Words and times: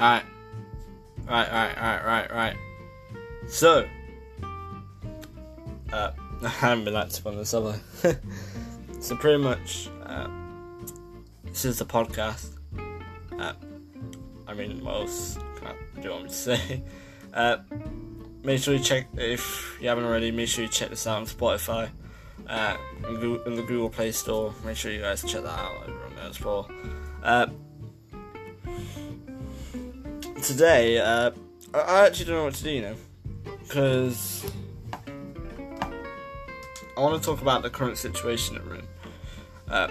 Alright. 0.00 0.24
Right, 1.28 1.52
right, 1.52 1.76
right, 1.76 2.04
right, 2.06 2.32
right. 2.32 2.56
So, 3.48 3.86
uh, 5.92 6.12
I 6.42 6.48
haven't 6.48 6.84
been 6.86 6.96
active 6.96 7.26
on 7.26 7.36
this, 7.36 7.52
I? 7.54 7.74
so, 8.98 9.14
pretty 9.16 9.42
much, 9.42 9.90
uh, 10.06 10.26
this 11.44 11.66
is 11.66 11.78
the 11.80 11.84
podcast. 11.84 12.56
Uh, 13.38 13.52
I 14.48 14.54
mean, 14.54 14.82
what 14.82 15.02
else 15.02 15.34
do 15.96 16.02
you 16.02 16.10
want 16.10 16.22
me 16.24 16.28
to 16.30 16.34
say? 16.34 16.82
Uh, 17.32 17.58
make 18.42 18.60
sure 18.60 18.74
you 18.74 18.80
check, 18.80 19.06
if 19.16 19.78
you 19.80 19.88
haven't 19.88 20.02
already, 20.02 20.32
make 20.32 20.48
sure 20.48 20.64
you 20.64 20.68
check 20.68 20.90
this 20.90 21.06
out 21.06 21.18
on 21.18 21.26
Spotify, 21.26 21.88
uh, 22.48 22.76
in, 23.06 23.14
Google, 23.20 23.44
in 23.44 23.54
the 23.54 23.62
Google 23.62 23.88
Play 23.88 24.10
Store. 24.10 24.52
Make 24.64 24.76
sure 24.76 24.90
you 24.90 25.00
guys 25.00 25.22
check 25.22 25.44
that 25.44 25.48
out 25.48 25.80
everyone 25.84 26.06
on 26.06 26.16
there 26.16 26.24
as 26.24 26.40
well. 26.40 26.68
Uh, 27.22 27.46
today, 30.42 30.98
uh, 30.98 31.30
I 31.74 32.06
actually 32.06 32.26
don't 32.26 32.36
know 32.36 32.44
what 32.44 32.54
to 32.54 32.64
do, 32.64 32.70
you 32.70 32.82
know, 32.82 32.94
because 33.62 34.50
I 36.96 37.00
want 37.00 37.22
to 37.22 37.26
talk 37.26 37.40
about 37.40 37.62
the 37.62 37.70
current 37.70 37.98
situation 37.98 38.56
at 38.56 38.64
Room. 38.64 38.86
Uh, 39.68 39.88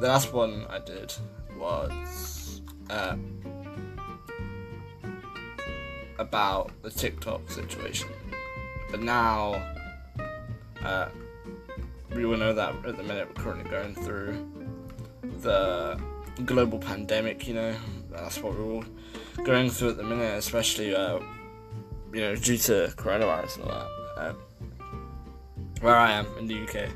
the 0.00 0.08
last 0.08 0.32
one 0.32 0.66
I 0.70 0.78
did 0.78 1.12
was 1.56 2.62
uh, 2.90 3.16
about 6.18 6.70
the 6.82 6.90
TikTok 6.90 7.50
situation, 7.50 8.08
but 8.90 9.02
now 9.02 9.54
uh, 10.82 11.08
we 12.14 12.24
all 12.24 12.36
know 12.36 12.54
that 12.54 12.74
at 12.86 12.96
the 12.96 13.02
minute 13.02 13.28
we're 13.28 13.42
currently 13.42 13.70
going 13.70 13.94
through 13.94 14.48
the 15.40 16.00
global 16.44 16.78
pandemic. 16.78 17.46
You 17.46 17.54
know, 17.54 17.74
that's 18.20 18.42
what 18.42 18.54
we're 18.54 18.64
all 18.64 18.84
going 19.44 19.70
through 19.70 19.90
at 19.90 19.96
the 19.96 20.02
minute, 20.02 20.34
especially 20.36 20.94
uh, 20.94 21.18
you 22.12 22.20
know 22.20 22.36
due 22.36 22.58
to 22.58 22.92
coronavirus 22.96 23.56
and 23.56 23.64
all 23.64 23.70
that. 23.70 24.22
Uh, 24.22 24.34
where 25.80 25.96
I 25.96 26.10
am 26.12 26.26
in 26.38 26.46
the 26.48 26.62
UK, 26.62 26.88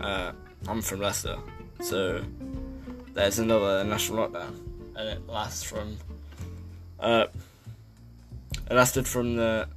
uh, 0.00 0.32
I'm 0.66 0.82
from 0.82 1.00
Leicester, 1.00 1.38
so 1.80 2.24
there's 3.14 3.38
another 3.38 3.84
national 3.84 4.28
lockdown, 4.28 4.58
and 4.96 5.08
it 5.08 5.28
lasts 5.28 5.62
from 5.62 5.96
uh, 6.98 7.26
it 8.68 8.74
lasted 8.74 9.06
from 9.06 9.36
the 9.36 9.68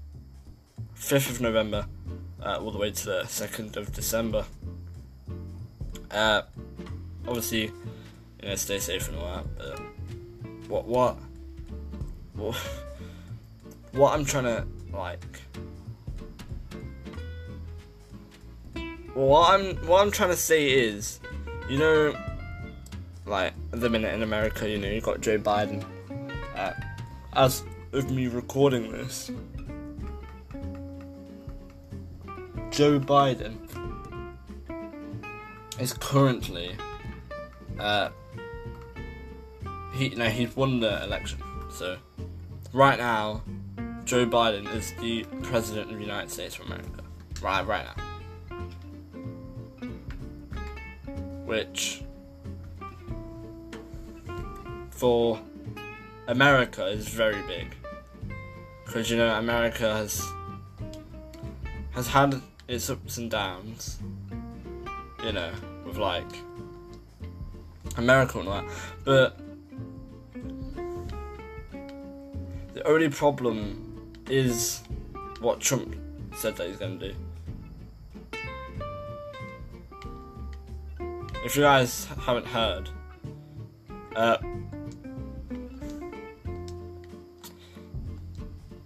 5th 0.95 1.29
of 1.29 1.41
November 1.41 1.85
uh, 2.43 2.57
all 2.57 2.71
the 2.71 2.77
way 2.77 2.91
to 2.91 3.05
the 3.05 3.21
2nd 3.23 3.77
of 3.77 3.93
December. 3.93 4.45
Uh, 6.11 6.41
obviously, 7.27 7.65
you 8.41 8.49
know, 8.49 8.55
stay 8.55 8.79
safe 8.79 9.07
and 9.09 9.17
all 9.17 9.35
that, 9.35 9.57
but 9.57 9.79
what 10.69 10.85
what 10.85 11.17
what, 13.91 14.13
I'm 14.13 14.23
trying 14.23 14.43
to 14.43 14.65
like 14.93 15.25
what 19.13 19.53
I'm 19.53 19.75
what 19.87 20.01
I'm 20.01 20.11
trying 20.11 20.29
to 20.29 20.37
say 20.37 20.69
is, 20.69 21.19
you 21.67 21.79
know, 21.79 22.15
like 23.25 23.53
at 23.73 23.81
the 23.81 23.89
minute 23.89 24.13
in 24.13 24.21
America, 24.21 24.69
you 24.69 24.77
know, 24.77 24.87
you 24.87 25.01
got 25.01 25.21
Joe 25.21 25.39
Biden. 25.39 25.83
Uh, 26.55 26.73
as 27.33 27.63
of 27.91 28.11
me 28.11 28.27
recording 28.27 28.91
this, 28.91 29.31
Joe 32.69 32.99
Biden 32.99 33.57
is 35.79 35.93
currently 35.93 36.75
uh, 37.79 38.09
he 39.99 40.09
no 40.15 40.29
he's 40.29 40.55
won 40.55 40.79
the 40.79 41.03
election. 41.03 41.39
So 41.69 41.97
right 42.73 42.97
now, 42.97 43.43
Joe 44.05 44.25
Biden 44.25 44.73
is 44.73 44.93
the 44.95 45.23
president 45.43 45.91
of 45.91 45.97
the 45.97 46.03
United 46.03 46.31
States 46.31 46.57
of 46.57 46.65
America. 46.65 47.03
Right, 47.41 47.65
right 47.67 47.85
now. 47.85 48.03
Which 51.45 52.03
for 54.89 55.39
America 56.27 56.85
is 56.87 57.07
very 57.07 57.41
big. 57.43 57.75
Because 58.85 59.11
you 59.11 59.17
know 59.17 59.37
America 59.37 59.93
has 59.95 60.25
has 61.91 62.07
had 62.07 62.41
its 62.67 62.89
ups 62.89 63.17
and 63.17 63.29
downs. 63.29 63.99
You 65.23 65.33
know, 65.33 65.51
with 65.85 65.97
like 65.97 66.31
America 67.97 68.39
and 68.39 68.47
all 68.47 68.61
that. 68.61 68.71
But 69.03 69.38
the 72.79 72.87
only 72.87 73.09
problem 73.09 74.09
is 74.29 74.81
what 75.41 75.59
Trump 75.59 75.97
said 76.33 76.55
that 76.55 76.67
he's 76.67 76.77
going 76.77 76.97
to 76.97 77.09
do. 77.09 77.15
If 81.43 81.57
you 81.57 81.63
guys 81.63 82.07
haven't 82.25 82.47
heard, 82.47 82.89
uh, 84.15 84.37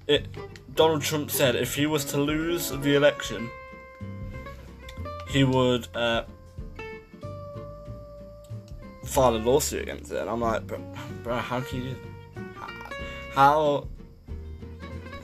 it 0.08 0.28
Donald 0.74 1.04
Trump 1.04 1.30
said 1.30 1.56
if 1.56 1.76
he 1.76 1.86
was 1.86 2.04
to 2.06 2.18
lose 2.18 2.72
the 2.72 2.96
election, 2.96 3.48
he 5.30 5.44
would 5.44 5.88
uh, 5.96 6.24
file 9.06 9.36
a 9.36 9.38
lawsuit 9.38 9.84
against 9.84 10.12
it. 10.12 10.18
And 10.18 10.30
I'm 10.32 10.42
like, 10.42 10.66
bro, 10.66 10.80
bro 11.22 11.36
how 11.36 11.62
can 11.62 11.84
you 11.84 11.90
do 11.90 11.96
that? 11.96 12.13
How 13.34 13.88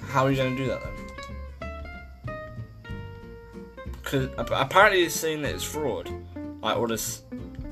how 0.09 0.25
are 0.25 0.31
you 0.31 0.37
to 0.57 0.63
do 0.63 0.67
that 0.67 0.81
then? 0.81 0.93
Because 3.91 4.29
apparently 4.37 5.03
he's 5.03 5.13
saying 5.13 5.43
that 5.43 5.53
it's 5.53 5.63
fraud, 5.63 6.11
like 6.61 6.75
all 6.75 6.87
this 6.87 7.21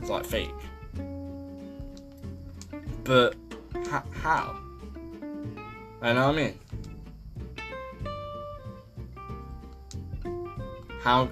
is 0.04 0.10
like 0.10 0.26
fake. 0.26 0.52
But 3.04 3.36
how? 4.22 4.56
I 6.02 6.14
know 6.14 6.28
what 6.28 6.36
I 6.36 6.38
mean. 6.38 6.60
How 11.02 11.30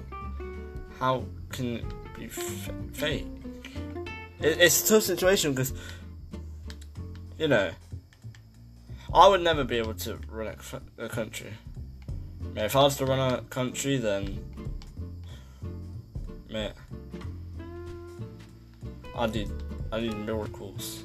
how 0.98 1.24
can 1.50 1.76
it 1.76 1.84
be 2.18 2.24
f- 2.24 2.70
fake? 2.92 3.26
It, 4.40 4.58
it's 4.60 4.84
a 4.84 4.94
tough 4.94 5.04
situation 5.04 5.52
because 5.52 5.72
you 7.38 7.46
know 7.46 7.70
I 9.16 9.28
would 9.28 9.40
never 9.40 9.64
be 9.64 9.78
able 9.78 9.94
to 9.94 10.18
run 10.28 10.54
a, 10.98 11.04
a 11.06 11.08
country. 11.08 11.50
If 12.54 12.76
I 12.76 12.82
was 12.82 12.96
to 12.98 13.06
run 13.06 13.18
a 13.18 13.40
country, 13.44 13.96
then 13.96 14.38
man, 16.50 16.74
I 19.16 19.26
need 19.26 19.50
I 19.90 20.00
need 20.00 20.18
miracles. 20.18 21.02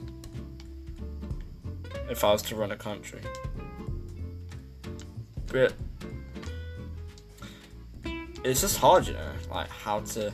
If 2.09 2.25
I 2.25 2.33
was 2.33 2.41
to 2.43 2.55
run 2.57 2.73
a 2.73 2.75
country, 2.75 3.21
but 5.47 5.73
it's 8.43 8.59
just 8.59 8.77
hard, 8.77 9.07
you 9.07 9.13
know, 9.13 9.31
like 9.49 9.69
how 9.69 10.01
to 10.01 10.33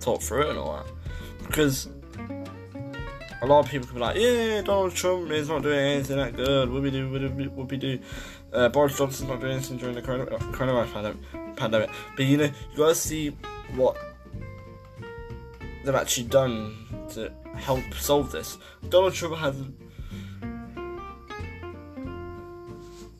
talk 0.00 0.22
through 0.22 0.42
it 0.42 0.50
and 0.50 0.58
all 0.58 0.72
that, 0.78 1.46
because 1.46 1.88
a 3.42 3.46
lot 3.46 3.64
of 3.64 3.70
people 3.70 3.86
can 3.86 3.96
be 3.96 4.00
like, 4.00 4.16
yeah, 4.16 4.62
Donald 4.62 4.94
Trump 4.94 5.30
is 5.30 5.48
not 5.48 5.62
doing 5.62 5.78
anything 5.78 6.16
that 6.16 6.34
good. 6.36 6.70
We 6.70 6.90
do, 6.90 7.08
we 7.10 7.76
do. 7.76 7.98
Uh, 8.52 8.68
Boris 8.68 8.96
Johnson's 8.96 9.28
not 9.28 9.40
doing 9.40 9.52
anything 9.52 9.76
during 9.76 9.94
the 9.94 10.02
corona, 10.02 10.24
uh, 10.24 10.38
coronavirus 10.38 10.92
pandemic, 10.92 11.56
pandemic. 11.56 11.90
But 12.16 12.24
you 12.24 12.36
know, 12.38 12.44
you 12.44 12.76
gotta 12.76 12.94
see 12.94 13.30
what 13.74 13.96
they've 15.84 15.94
actually 15.94 16.28
done 16.28 17.06
to 17.10 17.32
help 17.56 17.82
solve 17.94 18.32
this. 18.32 18.58
Donald 18.88 19.14
Trump 19.14 19.36
has. 19.36 19.56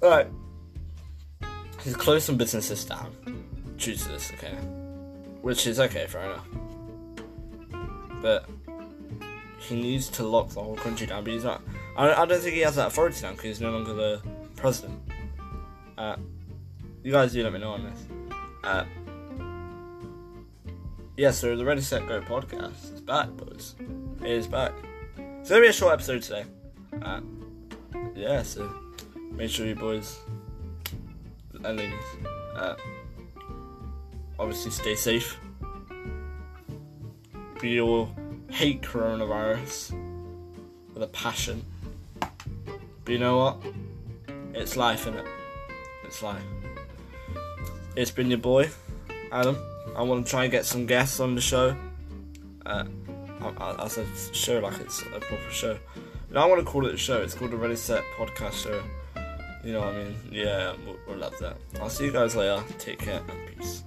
Alright. 0.02 0.28
He's 1.82 1.96
closed 1.96 2.26
some 2.26 2.36
businesses 2.36 2.84
down 2.84 3.14
due 3.76 3.94
to 3.94 4.08
this, 4.08 4.32
okay? 4.32 4.54
Which 5.42 5.66
is 5.66 5.78
okay, 5.78 6.06
fair 6.06 6.22
enough. 6.22 6.46
But 8.22 8.48
he 9.58 9.74
needs 9.74 10.08
to 10.10 10.22
lock 10.22 10.50
the 10.50 10.62
whole 10.62 10.76
country 10.76 11.06
down, 11.06 11.24
but 11.24 11.32
he's 11.32 11.44
not. 11.44 11.62
I, 11.96 12.12
I 12.12 12.26
don't 12.26 12.40
think 12.40 12.54
he 12.54 12.60
has 12.60 12.76
that 12.76 12.88
authority 12.88 13.22
now 13.22 13.30
because 13.30 13.44
he's 13.44 13.60
no 13.60 13.70
longer 13.70 13.94
the 13.94 14.22
president. 14.56 15.00
Uh, 15.96 16.16
you 17.02 17.12
guys 17.12 17.32
do 17.32 17.42
let 17.42 17.52
me 17.52 17.58
know 17.58 17.72
on 17.72 17.84
this. 17.84 18.04
Uh, 18.64 18.84
yeah, 21.16 21.30
so 21.30 21.56
the 21.56 21.64
Ready 21.64 21.80
Set 21.80 22.06
Go 22.06 22.20
podcast 22.20 22.92
is 22.94 23.00
back, 23.00 23.28
boys. 23.30 23.74
It 24.20 24.30
is 24.30 24.46
back. 24.46 24.72
It's 25.40 25.48
gonna 25.48 25.62
be 25.62 25.68
a 25.68 25.72
short 25.72 25.94
episode 25.94 26.22
today. 26.22 26.44
Uh, 27.02 27.20
yeah, 28.14 28.42
so 28.42 28.70
make 29.30 29.50
sure 29.50 29.66
you 29.66 29.74
boys 29.74 30.18
and 31.64 31.78
ladies, 31.78 31.94
uh, 32.54 32.74
obviously 34.38 34.70
stay 34.70 34.94
safe. 34.94 35.38
We 37.62 37.80
all 37.80 38.10
hate 38.50 38.82
coronavirus 38.82 39.92
with 40.94 41.02
a 41.02 41.08
passion. 41.08 41.64
But 42.18 43.12
you 43.12 43.18
know 43.18 43.36
what? 43.36 43.56
It's 44.54 44.76
life, 44.76 45.06
innit? 45.06 45.26
It's 46.04 46.22
life. 46.22 46.42
It's 47.94 48.10
been 48.10 48.28
your 48.28 48.38
boy, 48.38 48.70
Adam. 49.32 49.58
I 49.96 50.02
want 50.02 50.26
to 50.26 50.30
try 50.30 50.44
and 50.44 50.50
get 50.50 50.66
some 50.66 50.86
guests 50.86 51.20
on 51.20 51.34
the 51.34 51.40
show. 51.40 51.76
Uh, 52.64 52.84
I, 53.58 53.88
said 53.88 54.06
show 54.32 54.58
like 54.58 54.80
it's 54.80 55.02
a 55.02 55.20
proper 55.20 55.50
show. 55.50 55.78
No, 56.30 56.42
I 56.42 56.46
want 56.46 56.60
to 56.60 56.66
call 56.66 56.86
it 56.86 56.94
a 56.94 56.98
show. 56.98 57.22
It's 57.22 57.34
called 57.34 57.52
a 57.52 57.56
Ready 57.56 57.76
Set 57.76 58.02
Podcast 58.18 58.64
Show. 58.64 58.82
You 59.64 59.72
know 59.72 59.80
what 59.80 59.94
I 59.94 60.04
mean? 60.04 60.16
Yeah, 60.30 60.74
we'll, 60.84 60.96
we'll 61.06 61.18
love 61.18 61.38
that. 61.40 61.56
I'll 61.80 61.88
see 61.88 62.04
you 62.04 62.12
guys 62.12 62.36
later. 62.36 62.62
Take 62.78 62.98
care 62.98 63.20
and 63.28 63.58
peace. 63.58 63.82